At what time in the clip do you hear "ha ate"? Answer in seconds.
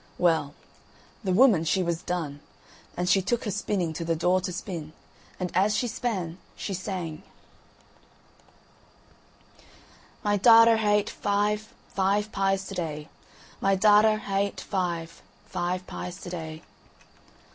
10.77-11.09, 14.17-14.61